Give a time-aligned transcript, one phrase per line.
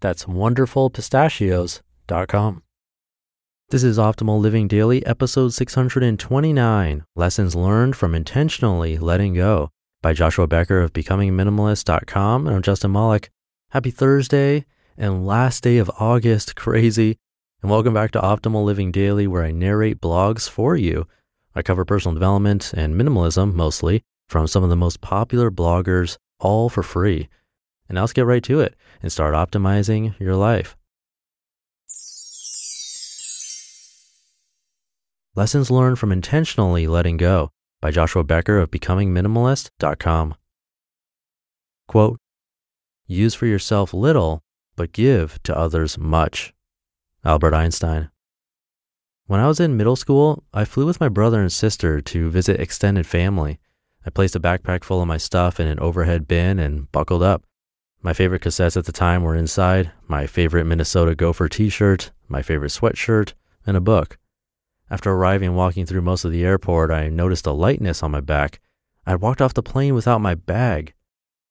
[0.00, 2.62] That's wonderfulpistachios.com.
[3.68, 9.70] This is Optimal Living Daily, episode 629 Lessons Learned from Intentionally Letting Go
[10.02, 12.48] by Joshua Becker of BecomingMinimalist.com.
[12.48, 13.30] And I'm Justin Malik.
[13.70, 14.66] Happy Thursday
[14.98, 16.56] and last day of August.
[16.62, 17.16] Crazy.
[17.62, 21.06] And welcome back to Optimal Living Daily, where I narrate blogs for you.
[21.54, 26.68] I cover personal development and minimalism mostly from some of the most popular bloggers, all
[26.70, 27.28] for free.
[27.90, 30.76] And now let's get right to it and start optimizing your life.
[35.34, 40.36] Lessons Learned from Intentionally Letting Go by Joshua Becker of BecomingMinimalist.com.
[41.88, 42.20] Quote,
[43.08, 44.44] Use for yourself little,
[44.76, 46.54] but give to others much.
[47.24, 48.10] Albert Einstein.
[49.26, 52.60] When I was in middle school, I flew with my brother and sister to visit
[52.60, 53.58] extended family.
[54.06, 57.42] I placed a backpack full of my stuff in an overhead bin and buckled up.
[58.02, 62.40] My favorite cassettes at the time were inside, my favorite Minnesota Gopher t shirt, my
[62.40, 63.34] favorite sweatshirt,
[63.66, 64.16] and a book.
[64.90, 68.20] After arriving and walking through most of the airport, I noticed a lightness on my
[68.20, 68.60] back.
[69.06, 70.94] I'd walked off the plane without my bag.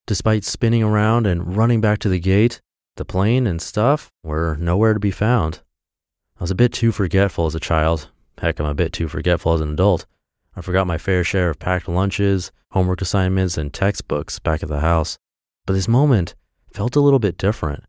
[0.07, 2.61] Despite spinning around and running back to the gate,
[2.95, 5.61] the plane and stuff were nowhere to be found.
[6.39, 8.09] I was a bit too forgetful as a child.
[8.39, 10.07] Heck, I'm a bit too forgetful as an adult.
[10.55, 14.79] I forgot my fair share of packed lunches, homework assignments, and textbooks back at the
[14.79, 15.19] house.
[15.65, 16.33] But this moment
[16.73, 17.83] felt a little bit different.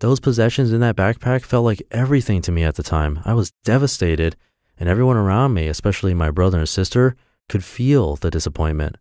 [0.00, 3.20] Those possessions in that backpack felt like everything to me at the time.
[3.24, 4.36] I was devastated,
[4.78, 7.14] and everyone around me, especially my brother and sister,
[7.48, 8.96] could feel the disappointment.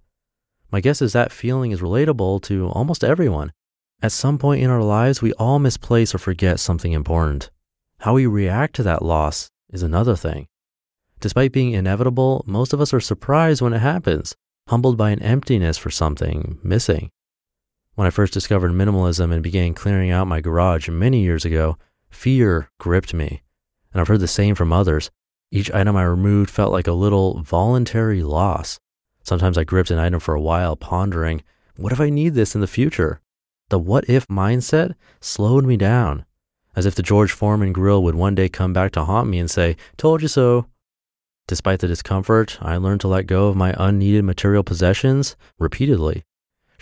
[0.72, 3.52] My guess is that feeling is relatable to almost everyone.
[4.02, 7.50] At some point in our lives, we all misplace or forget something important.
[8.00, 10.48] How we react to that loss is another thing.
[11.20, 14.36] Despite being inevitable, most of us are surprised when it happens,
[14.70, 17.12] humbled by an emptiness for something missing.
[17.96, 21.78] When I first discovered minimalism and began clearing out my garage many years ago,
[22.10, 23.44] fear gripped me.
[23.92, 25.12] And I've heard the same from others.
[25.52, 28.80] Each item I removed felt like a little voluntary loss.
[29.24, 31.44] Sometimes I gripped an item for a while, pondering,
[31.76, 33.20] what if I need this in the future?
[33.70, 36.26] The what if mindset slowed me down,
[36.76, 39.52] as if the George Foreman grill would one day come back to haunt me and
[39.52, 40.68] say, Told you so.
[41.48, 46.24] Despite the discomfort, I learned to let go of my unneeded material possessions repeatedly.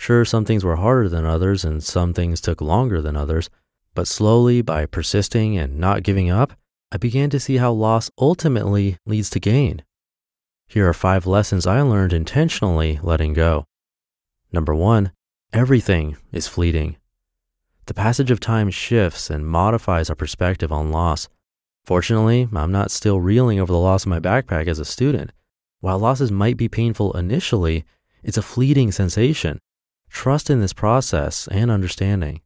[0.00, 3.50] Sure, some things were harder than others and some things took longer than others,
[3.94, 6.54] but slowly, by persisting and not giving up,
[6.90, 9.82] I began to see how loss ultimately leads to gain.
[10.66, 13.66] Here are five lessons I learned intentionally letting go.
[14.50, 15.12] Number one,
[15.52, 16.96] everything is fleeting.
[17.84, 21.28] The passage of time shifts and modifies our perspective on loss.
[21.84, 25.32] Fortunately, I'm not still reeling over the loss of my backpack as a student.
[25.80, 27.84] While losses might be painful initially,
[28.22, 29.60] it's a fleeting sensation.
[30.10, 32.42] Trust in this process and understanding.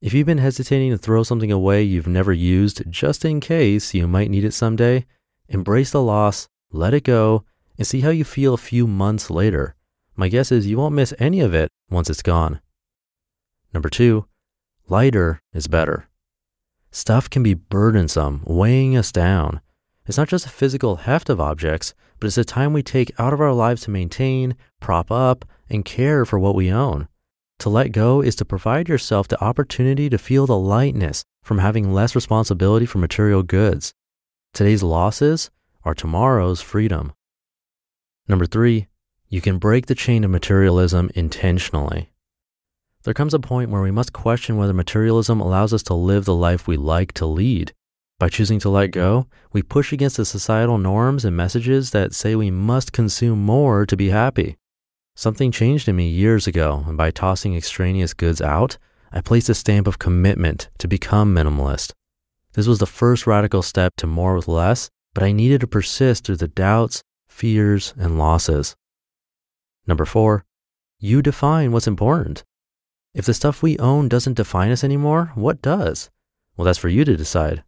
[0.00, 4.08] If you've been hesitating to throw something away you've never used just in case you
[4.08, 5.06] might need it someday,
[5.48, 7.44] embrace the loss, let it go,
[7.78, 9.76] and see how you feel a few months later.
[10.16, 12.60] My guess is you won't miss any of it once it's gone.
[13.72, 14.26] Number two,
[14.88, 16.08] lighter is better.
[16.90, 19.60] Stuff can be burdensome, weighing us down.
[20.06, 23.32] It's not just a physical heft of objects, but it's the time we take out
[23.32, 27.08] of our lives to maintain, prop up, and care for what we own.
[27.60, 31.92] To let go is to provide yourself the opportunity to feel the lightness from having
[31.92, 33.94] less responsibility for material goods.
[34.52, 35.50] Today's losses
[35.84, 37.12] are tomorrow's freedom.
[38.28, 38.88] Number three,
[39.28, 42.10] you can break the chain of materialism intentionally.
[43.04, 46.34] There comes a point where we must question whether materialism allows us to live the
[46.34, 47.72] life we like to lead.
[48.24, 52.34] By choosing to let go, we push against the societal norms and messages that say
[52.34, 54.56] we must consume more to be happy.
[55.14, 58.78] Something changed in me years ago, and by tossing extraneous goods out,
[59.12, 61.92] I placed a stamp of commitment to become minimalist.
[62.54, 66.24] This was the first radical step to more with less, but I needed to persist
[66.24, 68.74] through the doubts, fears, and losses.
[69.86, 70.46] Number four,
[70.98, 72.42] you define what's important.
[73.12, 76.08] If the stuff we own doesn't define us anymore, what does?
[76.56, 77.64] Well, that's for you to decide.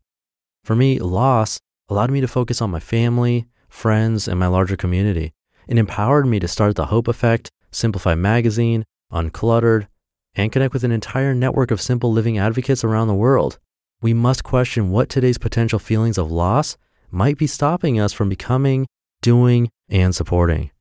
[0.66, 5.32] For me, loss allowed me to focus on my family, friends, and my larger community.
[5.68, 8.82] It empowered me to start the Hope Effect, Simplify Magazine,
[9.12, 9.86] Uncluttered,
[10.34, 13.60] and connect with an entire network of simple living advocates around the world.
[14.02, 16.76] We must question what today's potential feelings of loss
[17.12, 18.88] might be stopping us from becoming,
[19.22, 20.72] doing, and supporting.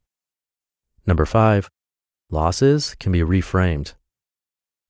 [1.06, 1.70] Number five,
[2.32, 3.94] losses can be reframed.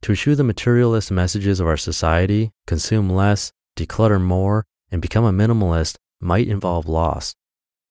[0.04, 5.32] To eschew the materialist messages of our society, consume less, declutter more, and become a
[5.32, 7.36] minimalist might involve loss.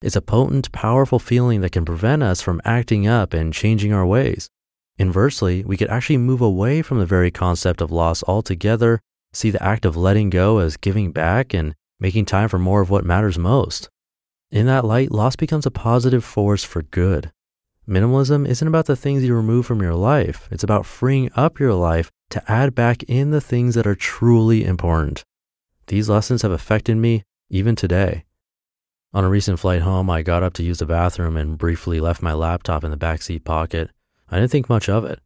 [0.01, 4.05] It's a potent, powerful feeling that can prevent us from acting up and changing our
[4.05, 4.49] ways.
[4.97, 9.01] Inversely, we could actually move away from the very concept of loss altogether,
[9.33, 12.89] see the act of letting go as giving back and making time for more of
[12.89, 13.89] what matters most.
[14.51, 17.31] In that light, loss becomes a positive force for good.
[17.87, 21.73] Minimalism isn't about the things you remove from your life, it's about freeing up your
[21.73, 25.23] life to add back in the things that are truly important.
[25.87, 28.25] These lessons have affected me even today.
[29.13, 32.21] On a recent flight home, I got up to use the bathroom and briefly left
[32.21, 33.91] my laptop in the backseat pocket.
[34.29, 35.19] I didn't think much of it.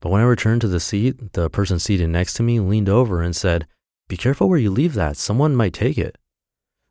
[0.00, 3.22] But when I returned to the seat, the person seated next to me leaned over
[3.22, 3.66] and said,
[4.08, 5.16] Be careful where you leave that.
[5.16, 6.18] Someone might take it.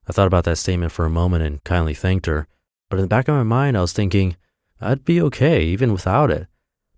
[0.07, 2.47] I thought about that statement for a moment and kindly thanked her.
[2.89, 4.35] But in the back of my mind, I was thinking,
[4.81, 6.47] I'd be okay even without it.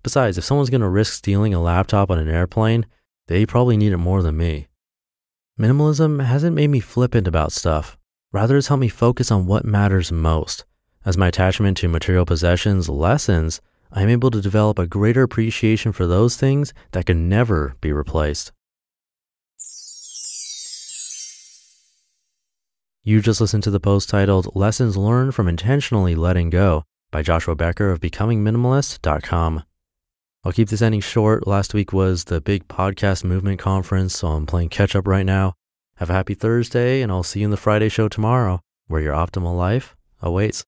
[0.04, 2.86] Besides, if someone's going to risk stealing a laptop on an airplane,
[3.28, 4.68] they probably need it more than me.
[5.60, 7.96] Minimalism hasn't made me flippant about stuff.
[8.32, 10.66] Rather, it's helped me focus on what matters most.
[11.06, 13.62] As my attachment to material possessions lessens,
[13.92, 17.94] I am able to develop a greater appreciation for those things that can never be
[17.94, 18.52] replaced.
[23.04, 27.54] You just listened to the post titled Lessons Learned from Intentionally Letting Go by Joshua
[27.54, 29.64] Becker of BecomingMinimalist.com.
[30.46, 31.48] I'll keep this ending short.
[31.48, 35.54] Last week was the big podcast movement conference, so I'm playing catch up right now.
[35.98, 39.14] Have a happy Thursday, and I'll see you in the Friday show tomorrow, where your
[39.14, 40.62] optimal life awaits.